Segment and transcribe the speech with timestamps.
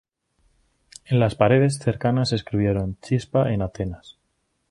[1.05, 4.17] En las paredes cercanas escribieron "Chispa en Atenas.